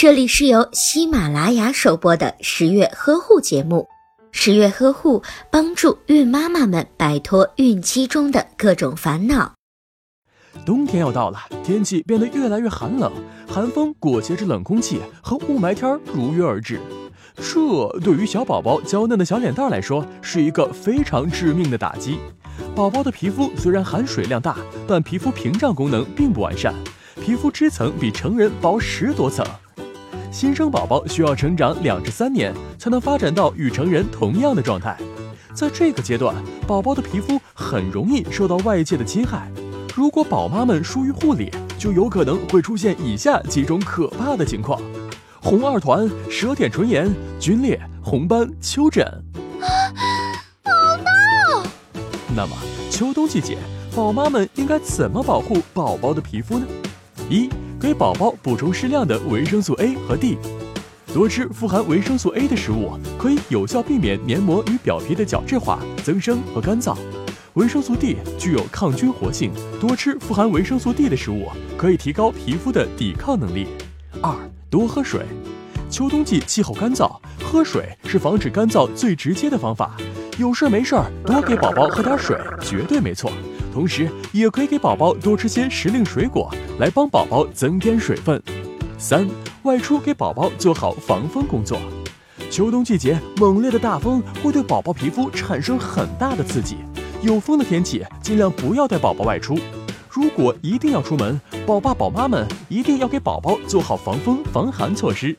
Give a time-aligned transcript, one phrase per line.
[0.00, 3.84] 这里是由喜马拉雅首播的十月呵护节目。
[4.30, 5.20] 十月呵护
[5.50, 9.54] 帮助孕妈妈们摆脱孕期中的各种烦恼。
[10.64, 13.12] 冬天要到了，天气变得越来越寒冷，
[13.48, 16.80] 寒风裹挟着冷空气和雾霾天如约而至。
[17.34, 22.20] 这对于小宝宝娇嫩的小脸蛋来说，是一个非常致命的打击。
[22.72, 24.56] 宝宝的皮肤虽然含水量大，
[24.86, 26.72] 但皮肤屏障功能并不完善，
[27.20, 29.44] 皮肤脂层比成人薄十多层。
[30.30, 34.96] 新生宝宝需要成长两至三年，才能发展到与成人同样的状态。
[35.54, 36.34] 在这个阶段，
[36.66, 39.50] 宝宝的皮肤很容易受到外界的侵害。
[39.96, 44.80] 如果宝妈们疏于护理，就有可能会出现以下几种可怕的情况：
[45.42, 49.04] 红二团、舌舔唇炎、皲裂、红斑、丘疹。
[50.62, 51.10] 好大！
[52.36, 52.56] 那么，
[52.90, 53.58] 秋冬季节，
[53.96, 56.66] 宝妈们应该怎么保护宝宝的皮肤呢？
[57.28, 60.36] 一给宝宝补充适量的维生素 A 和 D，
[61.14, 66.96] 多吃富含维生素 A 的食物，可以有效避免黏膜与表皮的角质化、增生和干燥。
[67.54, 73.68] 维生素 D 具有抗菌活性，多吃富含维生素 D 的食物，可以提高皮肤的抵抗能力。
[74.20, 74.34] 二，
[74.68, 75.24] 多喝水。
[75.88, 79.96] 秋冬季气候干燥，喝水是防止干燥最直接的方法。
[80.38, 83.28] 有事没事儿多给宝宝喝点水，绝对没错。
[83.74, 88.40] 同时，也可以给宝宝多吃些时令水果，来帮宝宝增添水分。
[88.96, 89.28] 三、
[89.64, 91.76] 外出给宝宝做好防风工作。
[92.52, 96.76] 秋冬季节，猛烈的大风会对宝宝皮肤产生很大的刺激，
[97.20, 99.58] 有风的天气尽量不要带宝宝外出。
[100.08, 105.36] 如果一定要出门，宝爸宝妈们一定要给宝宝做好防风防寒措施。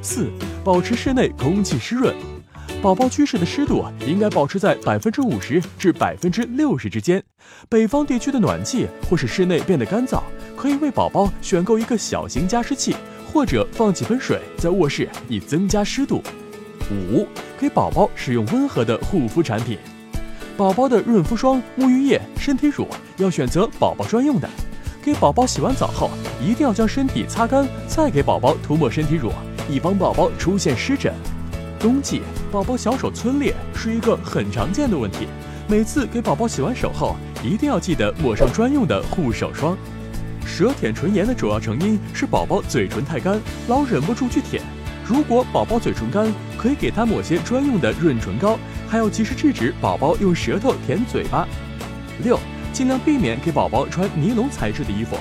[0.00, 0.30] 四、
[0.62, 2.14] 保持室内空气湿润。
[2.80, 7.22] 宝宝居室的湿度应该保持在百分之五十至百分之六十之间。
[7.68, 10.22] 北方地区的暖气会使室内变得干燥，
[10.56, 12.94] 可以为宝宝选购一个小型加湿器，
[13.32, 16.22] 或者放几盆水在卧室以增加湿度。
[16.90, 17.26] 五，
[17.58, 19.76] 给宝宝使用温和的护肤产品。
[20.56, 22.86] 宝宝的润肤霜、沐浴液、身体乳
[23.16, 24.48] 要选择宝宝专用的。
[25.02, 26.10] 给宝宝洗完澡后，
[26.40, 29.32] 一定要将身体擦干，再给宝宝涂抹身体乳，
[29.68, 31.12] 以防宝宝出现湿疹。
[31.80, 35.28] 冬季宝宝小手皴裂是一个很常见的问题，
[35.68, 37.14] 每次给宝宝洗完手后，
[37.44, 39.76] 一定要记得抹上专用的护手霜。
[40.46, 43.38] 舌舔唇炎的主要成因是宝宝嘴唇太干，
[43.68, 44.62] 老忍不住去舔。
[45.04, 48.58] 如果宝宝嘴唇干，可以给他抹些专用的润唇膏，
[48.88, 51.46] 还要及时制止宝宝用舌头舔嘴巴。
[52.24, 52.38] 六，
[52.72, 55.16] 尽量避免给宝宝穿尼龙材质的衣服。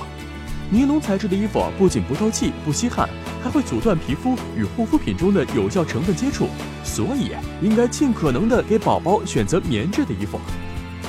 [0.69, 3.07] 尼龙材质的衣服不仅不透气、不吸汗，
[3.41, 6.49] 还会阻断皮肤与护肤品中的有效成分接触，
[6.83, 10.37] 所以应该尽可能的给宝宝选择棉质的衣服。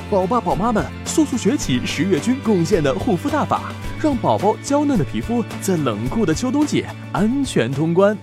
[0.09, 8.17] 宝爸宝妈们，速速学起十月君贡献的护肤大法，让宝宝娇嫩的皮肤在冷酷的秋冬季安全通关。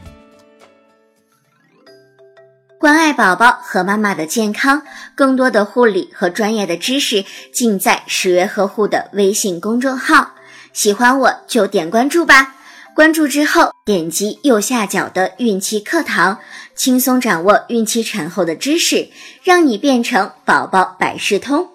[2.79, 4.83] 关爱宝宝和妈妈的健康，
[5.15, 10.31] 更多的护理和专业的知识尽在十月呵护的微信公众号。
[10.75, 12.55] 喜欢我就点关注吧，
[12.93, 16.37] 关注之后点击右下角的孕期课堂，
[16.75, 19.07] 轻松掌握孕期产后的知识，
[19.41, 21.74] 让你变成宝宝百事通。